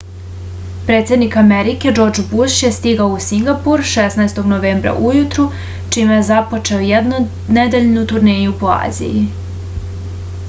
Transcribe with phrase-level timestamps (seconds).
[0.85, 4.41] predsednik amerike džordž buš je stigao u singapur 16.
[4.53, 5.45] novembra ujutru
[5.97, 9.23] čime je započeo jednonedeljnu turneju po aziji